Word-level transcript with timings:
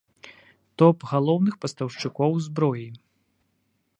Топ 0.81 0.97
галоўных 1.11 1.59
пастаўшчыкоў 1.65 2.31
зброі. 2.45 2.87